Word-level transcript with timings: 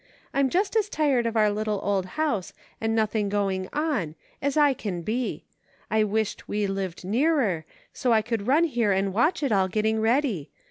I'm 0.33 0.49
just 0.49 0.75
as 0.75 0.89
tired 0.89 1.27
of 1.27 1.37
our 1.37 1.51
little 1.51 1.79
old 1.83 2.07
house, 2.17 2.53
and 2.81 2.95
nothing 2.95 3.29
going 3.29 3.69
on, 3.71 4.15
as 4.41 4.57
I 4.57 4.73
can 4.73 5.03
be. 5.03 5.43
I 5.91 6.03
wished 6.03 6.49
we 6.49 6.65
lived 6.65 7.05
nearer, 7.05 7.65
so 7.93 8.11
I 8.11 8.23
couU 8.23 8.43
run 8.43 8.63
here 8.63 8.91
and 8.91 9.13
watch 9.13 9.43
it 9.43 9.51
all, 9.51 9.67
getting 9.67 9.99
ready. 10.01 10.49